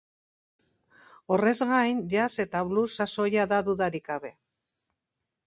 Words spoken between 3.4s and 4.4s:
da dudarik gabe.